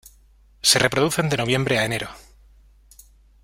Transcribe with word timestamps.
Se 0.63 0.79
reproducen 0.79 1.29
de 1.29 1.37
noviembre 1.37 1.77
a 1.77 1.85
enero. 1.85 2.09